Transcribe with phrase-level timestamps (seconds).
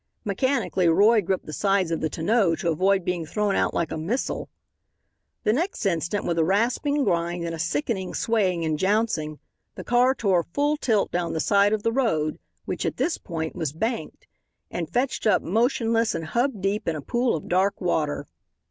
[0.25, 3.99] Mechanically Roy gripped the sides of the tonneau to avoid being thrown out like a
[3.99, 4.49] missile.
[5.43, 9.37] The next instant, with a rasping grind and a sickening swaying and jouncing
[9.75, 13.55] the car tore full tilt down the side of the road, which, at this point,
[13.55, 14.25] was banked,
[14.71, 18.25] and fetched up motionless and hub deep in a pool of dark water.